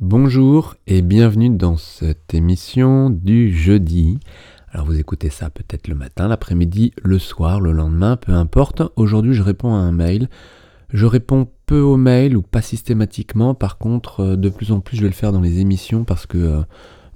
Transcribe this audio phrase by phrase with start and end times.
[0.00, 4.18] Bonjour et bienvenue dans cette émission du jeudi.
[4.72, 8.82] Alors vous écoutez ça peut-être le matin, l'après-midi, le soir, le lendemain, peu importe.
[8.96, 10.28] Aujourd'hui je réponds à un mail.
[10.88, 13.54] Je réponds peu aux mails ou pas systématiquement.
[13.54, 16.26] Par contre, euh, de plus en plus je vais le faire dans les émissions parce
[16.26, 16.62] que euh,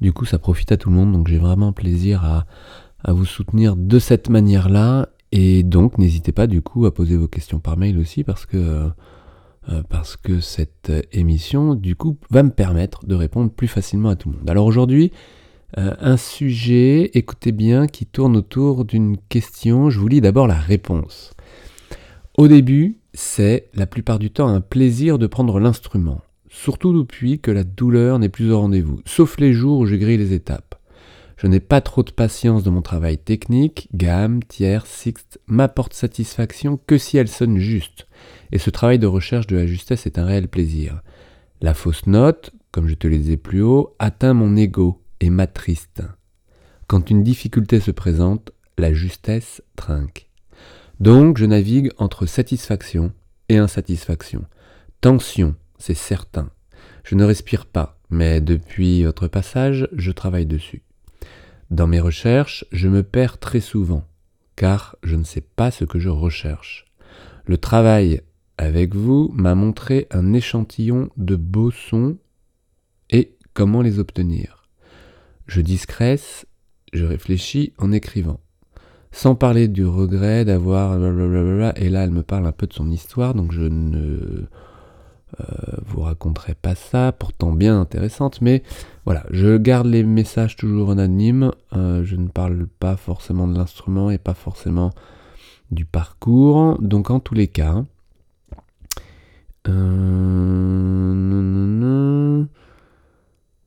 [0.01, 1.13] du coup ça profite à tout le monde.
[1.13, 5.09] Donc j'ai vraiment plaisir à, vous soutenir de cette manière-là.
[5.33, 8.57] Et donc n'hésitez pas du coup à poser vos questions par mail aussi parce que...
[8.57, 8.89] Euh,
[9.89, 14.30] parce que cette émission, du coup, va me permettre de répondre plus facilement à tout
[14.30, 14.49] le monde.
[14.49, 15.12] Alors aujourd'hui,
[15.77, 19.91] euh, un sujet, écoutez bien, qui tourne autour d'une question.
[19.91, 21.35] Je vous lis d'abord la réponse.
[22.39, 27.51] Au début, c'est la plupart du temps un plaisir de prendre l'instrument, surtout depuis que
[27.51, 30.77] la douleur n'est plus au rendez-vous, sauf les jours où je grille les étapes.
[31.37, 36.80] Je n'ai pas trop de patience de mon travail technique, gamme, tiers, sixte m'apporte satisfaction
[36.87, 38.08] que si elle sonne juste.
[38.53, 41.03] Et ce travail de recherche de la justesse est un réel plaisir.
[41.61, 46.02] La fausse note, comme je te le disais plus haut, atteint mon ego et m'attriste.
[46.87, 50.29] Quand une difficulté se présente, la justesse trinque.
[51.01, 53.13] Donc je navigue entre satisfaction
[53.49, 54.45] et insatisfaction.
[55.01, 56.51] Tension, c'est certain.
[57.05, 60.82] Je ne respire pas, mais depuis votre passage, je travaille dessus.
[61.71, 64.05] Dans mes recherches, je me perds très souvent,
[64.56, 66.88] car je ne sais pas ce que je recherche.
[67.49, 68.21] Le travail
[68.59, 72.19] avec vous m'a montré un échantillon de beaux sons
[73.09, 74.69] et comment les obtenir.
[75.47, 76.44] Je discrète,
[76.93, 78.41] je réfléchis en écrivant.
[79.12, 80.93] Sans parler du regret d'avoir
[81.76, 84.44] et là elle me parle un peu de son histoire, donc je ne
[85.41, 85.47] euh,
[85.87, 88.62] vous raconterai pas ça, pourtant bien intéressante, mais
[89.06, 94.10] voilà, je garde les messages toujours anonymes, euh, je ne parle pas forcément de l'instrument
[94.10, 94.91] et pas forcément
[95.71, 97.84] du parcours, donc en tous les cas,
[99.69, 100.78] euh,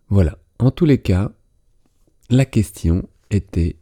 [0.09, 1.31] voilà, en tous les cas,
[2.29, 3.75] la question était,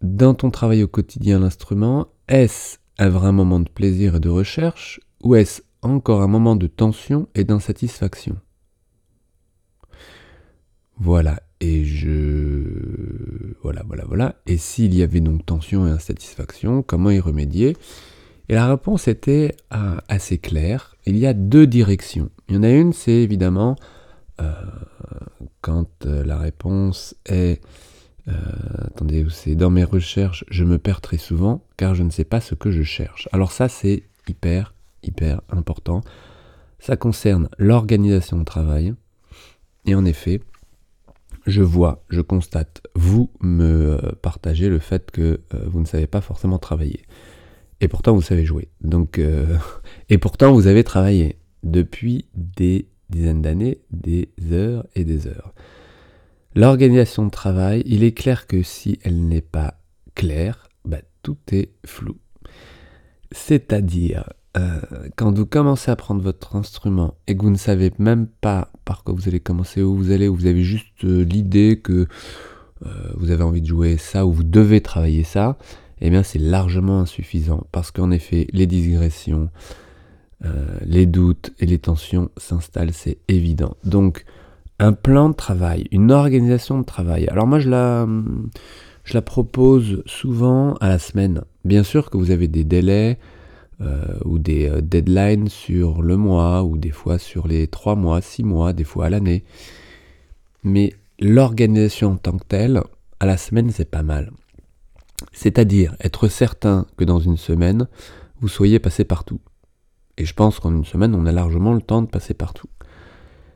[0.00, 5.00] dans ton travail au quotidien l'instrument, est-ce un vrai moment de plaisir et de recherche,
[5.22, 8.36] ou est-ce encore un moment de tension et d'insatisfaction?
[10.96, 12.27] Voilà, et je...
[14.46, 17.76] Et s'il y avait donc tension et insatisfaction, comment y remédier?
[18.48, 20.96] Et la réponse était ah, assez claire.
[21.04, 22.30] Il y a deux directions.
[22.48, 23.76] Il y en a une, c'est évidemment
[24.40, 24.52] euh,
[25.60, 27.60] quand euh, la réponse est...
[28.28, 28.32] Euh,
[28.84, 32.40] attendez, c'est dans mes recherches, je me perds très souvent car je ne sais pas
[32.40, 33.28] ce que je cherche.
[33.32, 36.02] Alors ça, c'est hyper hyper important.
[36.78, 38.94] Ça concerne l'organisation de travail.
[39.86, 40.40] Et en effet,
[41.48, 46.06] je vois, je constate, vous me euh, partagez le fait que euh, vous ne savez
[46.06, 47.02] pas forcément travailler.
[47.80, 48.68] Et pourtant, vous savez jouer.
[48.80, 49.56] Donc, euh,
[50.08, 55.54] et pourtant, vous avez travaillé depuis des dizaines d'années, des heures et des heures.
[56.54, 59.80] L'organisation de travail, il est clair que si elle n'est pas
[60.14, 62.16] claire, bah, tout est flou.
[63.32, 68.26] C'est-à-dire, euh, quand vous commencez à prendre votre instrument et que vous ne savez même
[68.26, 71.80] pas par quoi vous allez commencer, où vous allez, où vous avez juste euh, l'idée
[71.82, 72.06] que
[72.86, 75.58] euh, vous avez envie de jouer ça ou vous devez travailler ça,
[76.00, 79.50] eh bien c'est largement insuffisant parce qu'en effet les digressions,
[80.82, 83.76] les doutes et les tensions s'installent, c'est évident.
[83.84, 84.24] Donc
[84.78, 87.26] un plan de travail, une organisation de travail.
[87.26, 88.06] Alors moi je la,
[89.02, 91.42] je la propose souvent à la semaine.
[91.64, 93.18] Bien sûr que vous avez des délais,
[94.24, 98.42] ou des euh, deadlines sur le mois, ou des fois sur les trois mois, six
[98.42, 99.44] mois, des fois à l'année.
[100.64, 102.82] Mais l'organisation en tant que telle,
[103.20, 104.30] à la semaine, c'est pas mal.
[105.32, 107.88] C'est-à-dire être certain que dans une semaine,
[108.40, 109.40] vous soyez passé partout.
[110.16, 112.68] Et je pense qu'en une semaine, on a largement le temps de passer partout.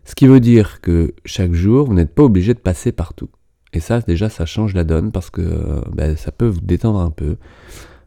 [0.04, 3.30] Ce qui veut dire que chaque jour, vous n'êtes pas obligé de passer partout.
[3.72, 7.00] Et ça, déjà, ça change la donne parce que euh, ben, ça peut vous détendre
[7.00, 7.36] un peu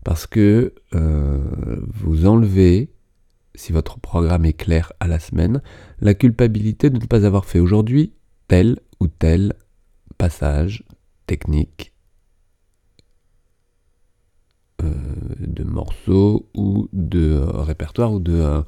[0.05, 1.39] parce que euh,
[1.87, 2.93] vous enlevez,
[3.55, 5.63] si votre programme est clair à la semaine,
[5.99, 8.13] la culpabilité de ne pas avoir fait aujourd'hui
[8.47, 9.53] tel ou tel
[10.19, 10.83] passage
[11.25, 11.91] technique
[14.83, 14.93] euh,
[15.39, 18.63] de morceaux ou de euh, répertoire ou de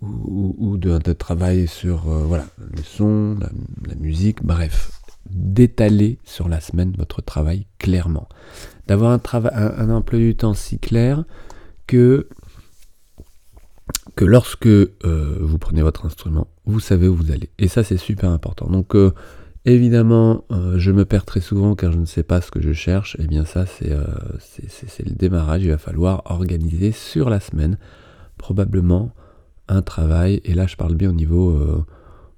[0.00, 3.38] de, travail sur voilà le son,
[3.86, 8.28] la musique, bref d'étaler sur la semaine votre travail clairement.
[8.86, 11.24] D'avoir un, travail, un, emploi du temps si clair
[11.86, 12.28] que,
[14.16, 17.50] que lorsque euh, vous prenez votre instrument, vous savez où vous allez.
[17.58, 18.66] Et ça, c'est super important.
[18.66, 19.12] Donc, euh,
[19.64, 22.72] évidemment, euh, je me perds très souvent car je ne sais pas ce que je
[22.72, 23.16] cherche.
[23.16, 25.62] Et eh bien, ça, c'est le démarrage.
[25.62, 27.78] Il va falloir organiser sur la semaine,
[28.36, 29.12] probablement,
[29.68, 30.40] un travail.
[30.44, 31.84] Et là, je parle bien au niveau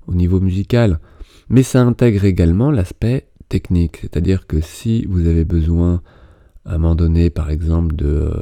[0.07, 1.01] au niveau musical,
[1.49, 6.02] mais ça intègre également l'aspect technique, c'est-à-dire que si vous avez besoin
[6.64, 8.32] à un moment donné, par exemple, de, euh,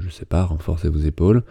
[0.00, 1.44] je sais pas, renforcer vos épaules,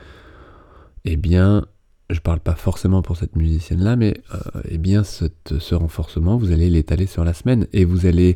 [1.06, 1.66] eh bien,
[2.10, 6.70] je parle pas forcément pour cette musicienne-là, mais euh, eh bien, ce renforcement, vous allez
[6.70, 7.68] l'étaler sur la semaine.
[7.72, 8.36] Et vous allez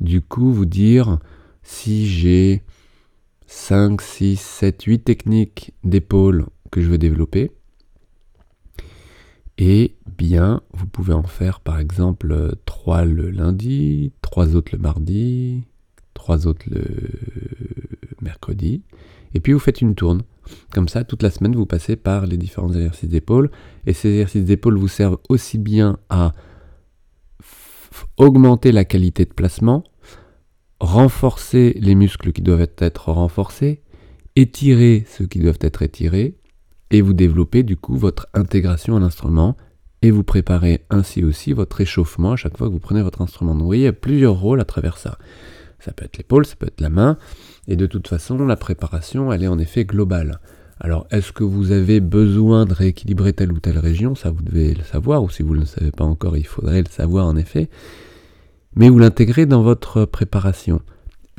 [0.00, 1.18] du coup vous dire
[1.62, 2.62] si j'ai
[3.46, 7.52] 5, 6, 7, 8 techniques d'épaule que je veux développer,
[9.58, 15.62] et bien, vous pouvez en faire par exemple 3 le lundi, 3 autres le mardi,
[16.14, 16.84] 3 autres le
[18.20, 18.82] mercredi,
[19.34, 20.22] et puis vous faites une tourne.
[20.72, 23.50] Comme ça, toute la semaine, vous passez par les différents exercices d'épaule,
[23.86, 26.32] et ces exercices d'épaule vous servent aussi bien à
[28.16, 29.84] augmenter la qualité de placement,
[30.80, 33.82] renforcer les muscles qui doivent être renforcés,
[34.36, 36.36] étirer ceux qui doivent être étirés,
[36.94, 39.56] et vous développez du coup votre intégration à l'instrument,
[40.02, 43.52] et vous préparez ainsi aussi votre échauffement à chaque fois que vous prenez votre instrument.
[43.52, 45.18] Donc vous voyez, il y a plusieurs rôles à travers ça.
[45.78, 47.18] Ça peut être l'épaule, ça peut être la main,
[47.68, 50.40] et de toute façon, la préparation, elle est en effet globale.
[50.80, 54.14] Alors, est-ce que vous avez besoin de rééquilibrer telle ou telle région?
[54.14, 56.82] Ça, vous devez le savoir, ou si vous ne le savez pas encore, il faudrait
[56.82, 57.68] le savoir en effet
[58.76, 60.80] mais vous l'intégrez dans votre préparation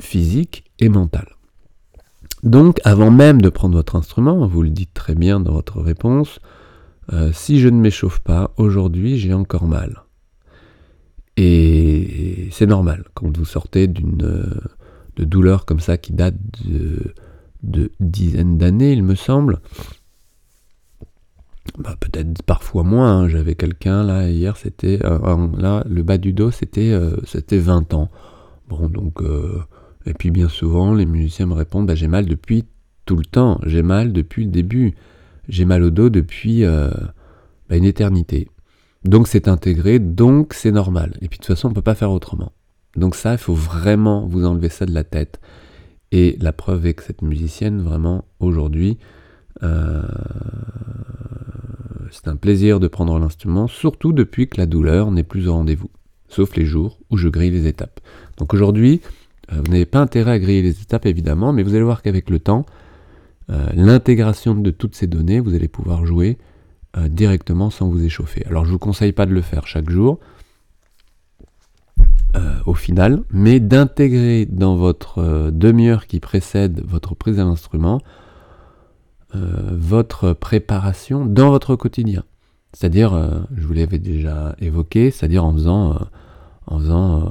[0.00, 1.35] physique et mentale.
[2.42, 6.38] Donc, avant même de prendre votre instrument, vous le dites très bien dans votre réponse,
[7.12, 10.02] euh, si je ne m'échauffe pas, aujourd'hui j'ai encore mal.
[11.36, 14.16] Et c'est normal, quand vous sortez d'une
[15.16, 19.60] de douleur comme ça qui date de, dizaines d'années, il me semble,
[21.78, 23.20] bah, peut-être parfois moins.
[23.20, 23.28] Hein.
[23.28, 27.94] J'avais quelqu'un là hier, c'était euh, là le bas du dos, c'était euh, c'était 20
[27.94, 28.10] ans.
[28.68, 29.60] Bon donc euh,
[30.06, 32.64] et puis bien souvent les musiciens me répondent bah, j'ai mal depuis
[33.04, 34.94] tout le temps, j'ai mal depuis le début,
[35.48, 38.48] j'ai mal au dos depuis bah, une éternité.
[39.04, 41.16] Donc c'est intégré, donc c'est normal.
[41.20, 42.52] Et puis de toute façon on peut pas faire autrement.
[42.96, 45.40] Donc ça il faut vraiment vous enlever ça de la tête.
[46.10, 48.98] Et la preuve est que cette musicienne vraiment aujourd'hui
[52.10, 55.90] c'est un plaisir de prendre l'instrument, surtout depuis que la douleur n'est plus au rendez-vous,
[56.28, 58.00] sauf les jours où je grille les étapes.
[58.38, 59.08] Donc aujourd'hui, euh,
[59.50, 62.40] vous n'avez pas intérêt à griller les étapes évidemment, mais vous allez voir qu'avec le
[62.40, 62.66] temps,
[63.50, 66.38] euh, l'intégration de toutes ces données, vous allez pouvoir jouer
[66.96, 68.44] euh, directement sans vous échauffer.
[68.46, 70.18] Alors je ne vous conseille pas de le faire chaque jour,
[72.66, 78.02] au final, mais d'intégrer dans votre demi-heure qui précède votre prise à l'instrument
[79.36, 82.22] euh, votre préparation dans votre quotidien.
[82.72, 85.98] C'est-à-dire, euh, je vous l'avais déjà évoqué, c'est-à-dire en faisant, euh,
[86.66, 87.30] en faisant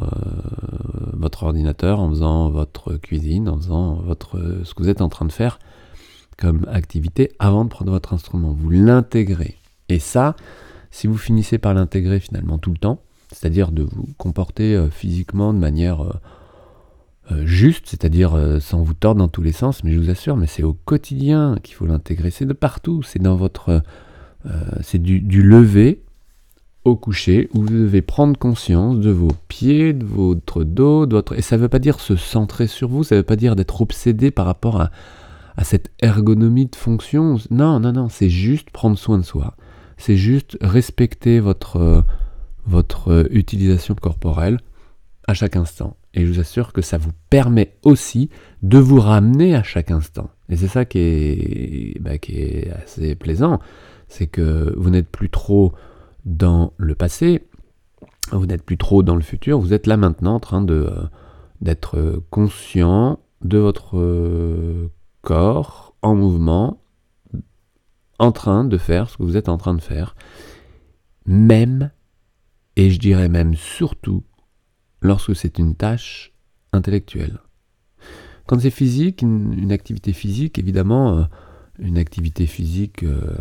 [1.14, 5.26] votre ordinateur, en faisant votre cuisine, en faisant votre, ce que vous êtes en train
[5.26, 5.60] de faire
[6.38, 8.52] comme activité avant de prendre votre instrument.
[8.52, 9.58] Vous l'intégrez.
[9.90, 10.36] Et ça,
[10.92, 13.02] si vous finissez par l'intégrer finalement tout le temps,
[13.32, 16.20] c'est-à-dire de vous comporter physiquement de manière
[17.32, 20.38] euh, juste, c'est-à-dire euh, sans vous tordre dans tous les sens, mais je vous assure,
[20.38, 23.82] mais c'est au quotidien qu'il faut l'intégrer, c'est de partout, c'est dans votre...
[24.46, 26.04] Euh, c'est du, lever
[26.86, 31.38] au coucher, où vous devez prendre conscience de vos pieds, de votre dos, de votre...
[31.38, 33.56] Et ça ne veut pas dire se centrer sur vous, ça ne veut pas dire
[33.56, 34.92] d'être obsédé par rapport à,
[35.58, 37.38] à cette ergonomie de fonction.
[37.50, 39.56] Non, non, non, c'est juste prendre soin de soi.
[39.98, 42.06] C'est juste respecter votre,
[42.66, 44.60] votre utilisation corporelle
[45.28, 45.98] à chaque instant.
[46.14, 48.30] Et je vous assure que ça vous permet aussi
[48.62, 50.30] de vous ramener à chaque instant.
[50.50, 53.60] Et c'est ça qui est, bah, qui est assez plaisant.
[54.08, 55.74] C'est que vous n'êtes plus trop
[56.26, 57.48] dans le passé,
[58.32, 61.04] vous n'êtes plus trop dans le futur, vous êtes là maintenant en train de, euh,
[61.62, 64.92] d'être conscient de votre euh,
[65.22, 66.82] corps en mouvement,
[68.18, 70.16] en train de faire ce que vous êtes en train de faire,
[71.26, 71.92] même,
[72.76, 74.24] et je dirais même surtout,
[75.02, 76.34] lorsque c'est une tâche
[76.74, 77.40] intellectuelle.
[78.48, 81.24] Quand c'est physique, une, activité physique, évidemment, euh,
[81.80, 83.36] une activité physique, euh,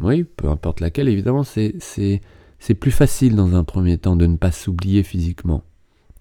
[0.00, 1.74] oui, peu importe laquelle, évidemment, c'est,
[2.80, 5.62] plus facile dans un premier temps de ne pas s'oublier physiquement.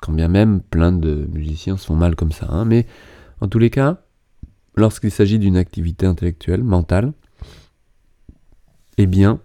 [0.01, 2.47] Quand bien même plein de musiciens se font mal comme ça.
[2.49, 2.65] Hein.
[2.65, 2.85] mais
[3.39, 4.01] en tous les cas,
[4.75, 7.13] lorsqu'il s'agit d'une activité intellectuelle, mentale,
[8.97, 9.39] eh bien,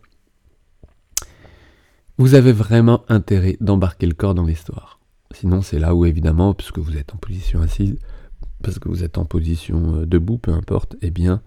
[2.17, 4.99] vous avez vraiment intérêt d'embarquer le corps dans l'histoire.
[5.33, 7.97] Sinon, c'est là où, évidemment, puisque vous êtes en position assise,
[8.63, 11.43] parce que vous êtes en position euh, debout, peu importe, eh bien,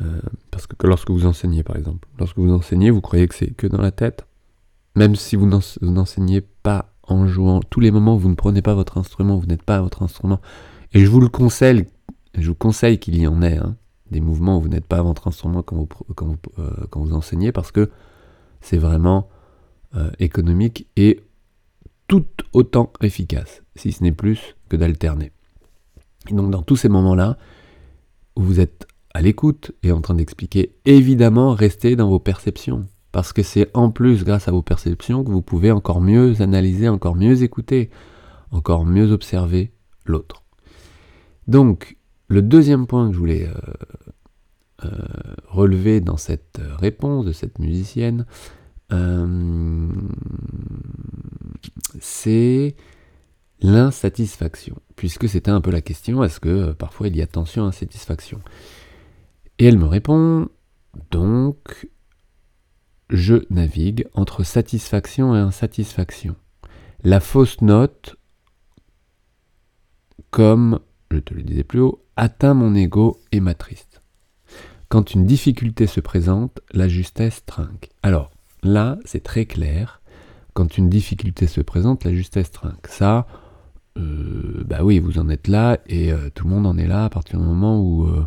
[0.00, 0.20] euh,
[0.50, 3.66] parce que lorsque vous enseignez, par exemple, lorsque vous enseignez, vous croyez que c'est que
[3.66, 4.26] dans la tête,
[4.96, 8.98] même si vous n'enseignez pas en jouant, tous les moments vous ne prenez pas votre
[8.98, 10.40] instrument, vous n'êtes pas à votre instrument,
[10.92, 11.86] et je vous le conseille,
[12.36, 13.76] je vous conseille qu'il y en ait, hein,
[14.10, 17.90] des mouvements où vous n'êtes pas à votre instrument quand vous, euh, enseignez, parce que
[18.60, 19.28] c'est vraiment
[19.96, 21.22] euh, économique est
[22.08, 25.32] tout autant efficace, si ce n'est plus que d'alterner.
[26.30, 27.36] Et donc dans tous ces moments-là,
[28.36, 32.86] où vous êtes à l'écoute et en train d'expliquer, évidemment, restez dans vos perceptions.
[33.12, 36.88] Parce que c'est en plus grâce à vos perceptions que vous pouvez encore mieux analyser,
[36.88, 37.90] encore mieux écouter,
[38.50, 39.72] encore mieux observer
[40.04, 40.42] l'autre.
[41.46, 43.54] Donc, le deuxième point que je voulais euh,
[44.84, 44.90] euh,
[45.46, 48.26] relever dans cette réponse de cette musicienne,
[48.92, 49.86] euh,
[52.00, 52.74] c'est
[53.60, 58.40] l'insatisfaction, puisque c'était un peu la question, est-ce que parfois il y a tension, insatisfaction?
[59.58, 60.48] Et elle me répond,
[61.10, 61.88] donc,
[63.10, 66.36] je navigue entre satisfaction et insatisfaction.
[67.02, 68.16] La fausse note,
[70.30, 70.80] comme
[71.10, 74.02] je te le disais plus haut, atteint mon ego et m'attriste.
[74.88, 77.90] Quand une difficulté se présente, la justesse trinque.
[78.02, 78.30] Alors,
[78.62, 80.00] là, c'est très clair.
[80.52, 82.86] Quand une difficulté se présente, la justesse trinque.
[82.88, 83.26] Ça,
[83.98, 87.04] euh, bah oui, vous en êtes là et euh, tout le monde en est là
[87.04, 88.26] à partir du moment où, euh,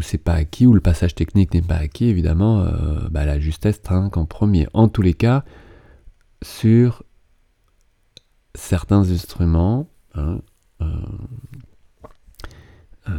[0.00, 2.66] c'est pas acquis, où le passage technique n'est pas acquis, évidemment,
[3.10, 4.66] bah, la justesse trinque en premier.
[4.72, 5.44] En tous les cas,
[6.42, 7.04] sur
[8.54, 10.40] certains instruments, hein,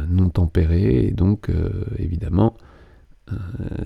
[0.08, 1.50] non tempérés, et donc
[1.98, 2.56] évidemment,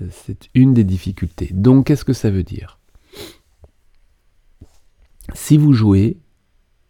[0.09, 1.49] c'est une des difficultés.
[1.51, 2.79] Donc, qu'est-ce que ça veut dire?
[5.33, 6.19] Si vous jouez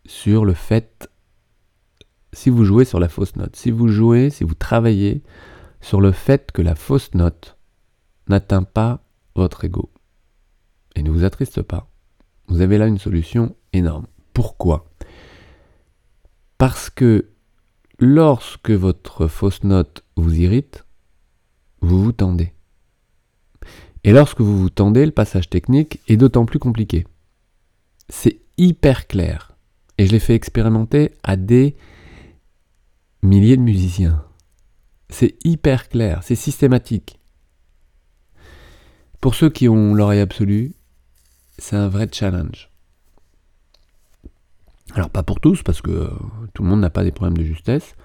[0.06, 1.10] sur le fait,
[2.34, 5.22] si vous jouez sur la fausse note, si vous jouez, si vous travaillez
[5.82, 7.58] sur le fait que la fausse note
[8.28, 9.04] n'atteint pas
[9.36, 9.92] votre ego
[10.96, 11.90] et ne vous attriste pas,
[12.48, 14.08] vous avez là une solution énorme.
[14.34, 14.86] Pourquoi?
[16.58, 17.30] Parce que
[18.00, 20.86] lorsque votre fausse note vous irrite,
[21.82, 22.54] vous vous tendez.
[24.04, 27.06] Et lorsque vous vous tendez, le passage technique est d'autant plus compliqué.
[28.10, 29.56] C'est hyper clair.
[29.98, 31.76] Et je l'ai fait expérimenter à des
[33.22, 34.24] milliers de musiciens.
[35.12, 37.20] C'est hyper clair, c'est systématique.
[39.20, 40.74] Pour ceux qui ont l'oreille absolue,
[41.58, 42.72] c'est un vrai challenge.
[44.94, 46.08] Alors pas pour tous, parce que euh,
[46.54, 47.96] tout le monde n'a pas des problèmes de justesse.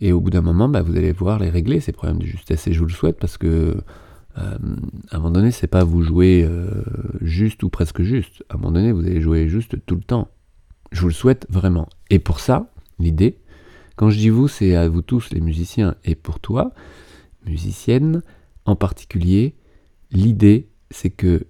[0.00, 2.66] Et au bout d'un moment, bah, vous allez voir les régler, ces problèmes de justesse.
[2.66, 3.76] Et je vous le souhaite parce que,
[4.38, 4.58] euh,
[5.10, 6.82] à un moment donné, c'est pas vous jouer euh,
[7.20, 8.44] juste ou presque juste.
[8.48, 10.28] À un moment donné, vous allez jouer juste tout le temps.
[10.92, 11.88] Je vous le souhaite vraiment.
[12.10, 13.38] Et pour ça, l'idée,
[13.96, 16.72] quand je dis vous, c'est à vous tous les musiciens et pour toi,
[17.44, 18.22] musicienne
[18.64, 19.56] en particulier,
[20.10, 21.46] l'idée, c'est que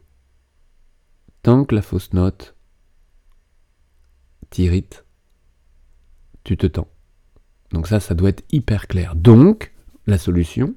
[1.43, 2.55] tant que la fausse note
[4.51, 5.05] t'irrite,
[6.45, 6.89] tu te tends.
[7.73, 9.17] Donc ça, ça doit être hyper clair.
[9.17, 9.73] Donc,
[10.07, 10.75] la solution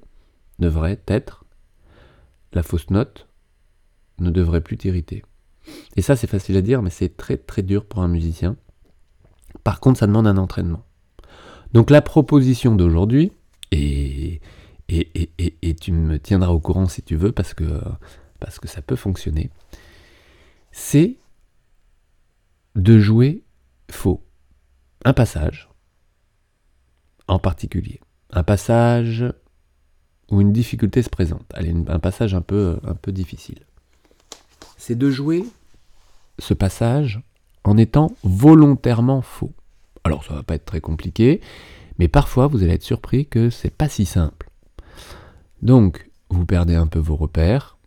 [0.59, 1.45] devrait être
[2.53, 3.27] la fausse note
[4.19, 5.23] ne devrait plus t'irriter.
[5.95, 8.55] Et ça, c'est facile à dire, mais c'est très très dur pour un musicien.
[9.63, 10.86] Par contre, ça demande un entraînement.
[11.77, 13.31] Donc la proposition d'aujourd'hui,
[13.69, 14.41] et,
[14.89, 17.65] et, et, et, tu me tiendras au courant si tu veux, parce que,
[18.39, 19.51] parce que ça peut fonctionner,
[20.71, 21.17] c'est
[22.75, 23.43] de jouer
[23.91, 24.23] faux.
[25.05, 25.69] Un passage,
[27.27, 28.01] en particulier.
[28.31, 29.23] Un passage
[30.31, 31.45] où une difficulté se présente.
[31.53, 33.67] Allez, un passage un peu, un peu difficile.
[34.77, 35.45] C'est de jouer
[36.39, 37.21] ce passage
[37.63, 39.53] en étant volontairement faux.
[40.07, 41.41] Alors ça va pas être très compliqué,
[41.99, 44.49] mais parfois vous allez être surpris que c'est pas si simple.
[45.61, 47.77] Donc, vous perdez un peu vos repères.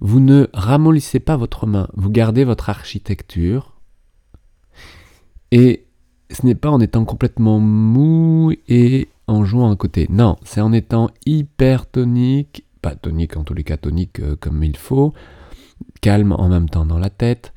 [0.00, 3.80] Vous ne ramollissez pas votre main, vous gardez votre architecture.
[5.52, 5.86] Et
[6.30, 10.06] ce n'est pas en étant complètement mou et en jouant à côté.
[10.10, 14.62] Non, c'est en étant hyper tonique, pas tonique en tous les cas, tonique euh, comme
[14.62, 15.14] il faut,
[16.02, 17.54] calme en même temps dans la tête,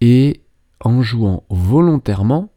[0.00, 0.42] et
[0.80, 2.51] en jouant volontairement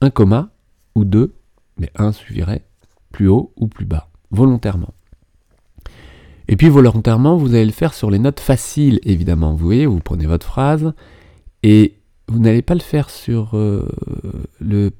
[0.00, 0.50] un coma
[0.94, 1.34] ou deux,
[1.78, 2.64] mais un suffirait
[3.12, 4.94] plus haut ou plus bas, volontairement.
[6.48, 9.54] Et puis volontairement, vous allez le faire sur les notes faciles, évidemment.
[9.54, 10.92] Vous voyez, vous prenez votre phrase
[11.62, 13.86] et vous n'allez pas le faire sur euh,
[14.60, 14.90] le,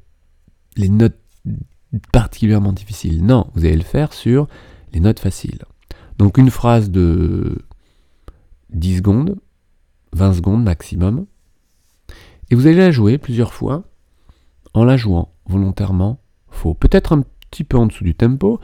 [0.77, 1.19] les notes
[2.13, 3.25] particulièrement difficiles.
[3.25, 4.47] Non, vous allez le faire sur
[4.93, 5.59] les notes faciles.
[6.19, 7.59] Donc une phrase de
[8.71, 9.37] 10 secondes,
[10.13, 11.27] 20 secondes maximum.
[12.51, 13.90] Et vous allez la jouer plusieurs fois
[14.75, 16.75] en la jouant volontairement faux.
[16.75, 18.61] Peut-être un petit peu en dessous du tempo,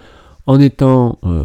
[0.47, 1.45] en étant euh,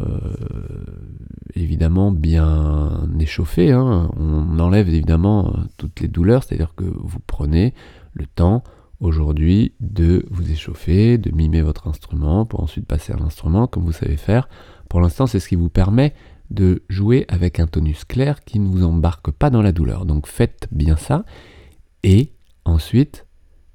[1.55, 4.09] évidemment bien échauffé, hein.
[4.17, 7.73] on enlève évidemment euh, toutes les douleurs, c'est-à-dire que vous prenez
[8.13, 8.63] le temps
[8.99, 13.91] aujourd'hui de vous échauffer, de mimer votre instrument pour ensuite passer à l'instrument comme vous
[13.91, 14.47] savez faire.
[14.87, 16.13] Pour l'instant, c'est ce qui vous permet
[16.51, 20.05] de jouer avec un tonus clair qui ne vous embarque pas dans la douleur.
[20.05, 21.25] Donc faites bien ça.
[22.03, 22.33] Et
[22.65, 23.25] ensuite,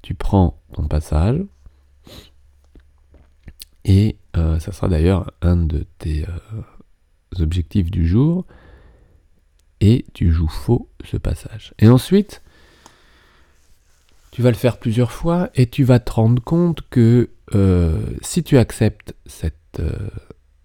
[0.07, 1.41] tu prends ton passage.
[3.83, 8.45] Et euh, ça sera d'ailleurs un de tes euh, objectifs du jour.
[9.81, 11.73] Et tu joues faux ce passage.
[11.79, 12.41] Et ensuite,
[14.31, 18.43] tu vas le faire plusieurs fois et tu vas te rendre compte que euh, si
[18.43, 19.81] tu acceptes cette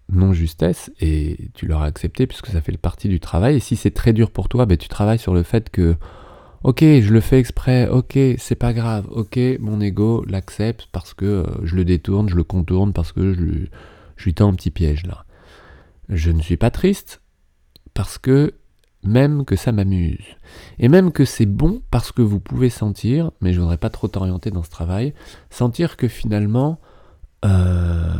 [0.09, 4.13] non-justesse, et tu l'auras accepté puisque ça fait partie du travail, et si c'est très
[4.13, 5.97] dur pour toi, ben, tu travailles sur le fait que,
[6.63, 11.25] ok, je le fais exprès, ok, c'est pas grave, ok, mon ego l'accepte parce que
[11.25, 15.05] euh, je le détourne, je le contourne parce que je lui, tends un petit piège
[15.05, 15.25] là.
[16.09, 17.21] Je ne suis pas triste
[17.93, 18.53] parce que
[19.03, 20.23] même que ça m'amuse.
[20.79, 24.07] Et même que c'est bon parce que vous pouvez sentir, mais je voudrais pas trop
[24.07, 25.13] t'orienter dans ce travail,
[25.49, 26.79] sentir que finalement,
[27.43, 28.13] euh,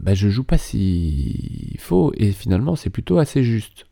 [0.00, 3.86] bah, je joue pas si faux et finalement c'est plutôt assez juste.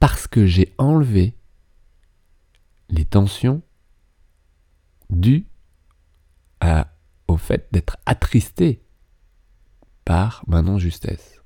[0.00, 1.36] Parce que j'ai enlevé
[2.88, 3.62] les tensions
[5.10, 5.46] dues
[7.28, 8.82] au fait d'être attristé
[10.04, 11.42] par ma non-justesse.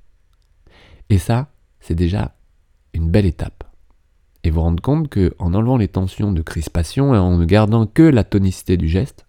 [1.09, 2.37] Et ça, c'est déjà
[2.95, 3.65] une belle étape.
[4.45, 7.87] Et vous rendre compte que en enlevant les tensions de crispation et en ne gardant
[7.87, 9.27] que la tonicité du geste,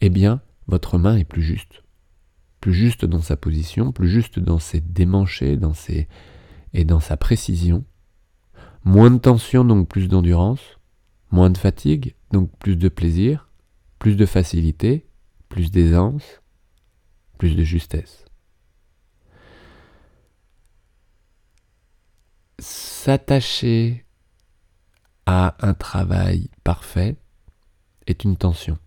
[0.00, 1.82] eh bien, votre main est plus juste
[2.60, 6.08] plus juste dans sa position, plus juste dans ses démanchés dans ses...
[6.74, 7.84] et dans sa précision.
[8.84, 10.78] Moins de tension, donc plus d'endurance.
[11.30, 13.48] Moins de fatigue, donc plus de plaisir.
[13.98, 15.06] Plus de facilité,
[15.48, 16.40] plus d'aisance,
[17.38, 18.24] plus de justesse.
[22.58, 24.04] S'attacher
[25.26, 27.16] à un travail parfait
[28.06, 28.78] est une tension.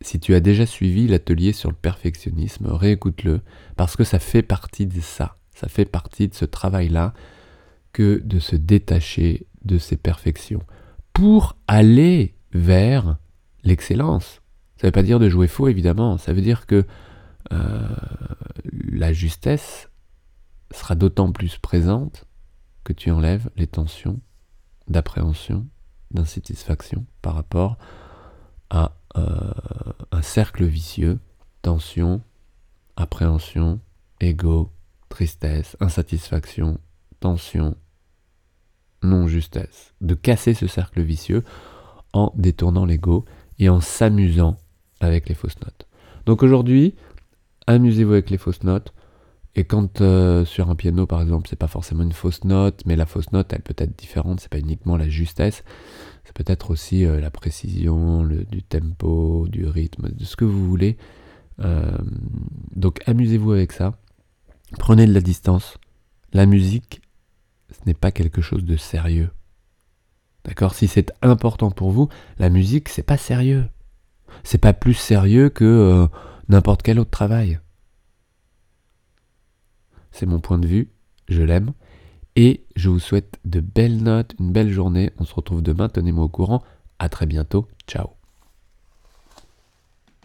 [0.00, 3.40] Si tu as déjà suivi l'atelier sur le perfectionnisme, réécoute-le,
[3.76, 7.14] parce que ça fait partie de ça, ça fait partie de ce travail-là,
[7.92, 10.62] que de se détacher de ces perfections,
[11.18, 13.16] pour aller vers
[13.64, 14.40] l'excellence.
[14.76, 16.86] Ça ne veut pas dire de jouer faux, évidemment, ça veut dire que
[17.52, 17.88] euh,
[18.92, 19.90] la justesse
[20.70, 22.24] sera d'autant plus présente
[22.84, 24.20] que tu enlèves les tensions
[24.86, 25.66] d'appréhension,
[26.12, 27.78] d'insatisfaction par rapport
[28.70, 29.52] à euh,
[30.12, 31.18] un cercle vicieux,
[31.62, 32.22] tension,
[32.94, 33.80] appréhension,
[34.20, 34.70] ego,
[35.08, 36.78] tristesse, insatisfaction,
[37.18, 37.76] tension,
[39.02, 39.94] non-justesse.
[40.00, 41.44] De casser ce cercle vicieux
[42.12, 43.24] en détournant l'ego
[43.58, 44.56] et en s'amusant
[45.00, 45.86] avec les fausses notes.
[46.26, 46.94] Donc aujourd'hui,
[47.66, 48.92] amusez-vous avec les fausses notes.
[49.54, 52.96] Et quand euh, sur un piano, par exemple, c'est pas forcément une fausse note, mais
[52.96, 55.64] la fausse note, elle peut être différente, c'est pas uniquement la justesse,
[56.24, 60.64] c'est peut-être aussi euh, la précision, le, du tempo, du rythme, de ce que vous
[60.68, 60.96] voulez.
[61.60, 61.98] Euh,
[62.76, 63.94] donc amusez-vous avec ça.
[64.78, 65.78] Prenez de la distance.
[66.32, 67.00] La musique,
[67.70, 69.30] ce n'est pas quelque chose de sérieux.
[70.44, 70.74] D'accord?
[70.74, 73.68] Si c'est important pour vous, la musique, c'est pas sérieux.
[74.44, 76.08] C'est pas plus sérieux que
[76.48, 77.60] n'importe quel autre travail.
[80.10, 80.90] C'est mon point de vue,
[81.28, 81.72] je l'aime.
[82.36, 85.12] Et je vous souhaite de belles notes, une belle journée.
[85.18, 86.62] On se retrouve demain, tenez-moi au courant.
[86.98, 87.68] À très bientôt.
[87.86, 88.17] Ciao.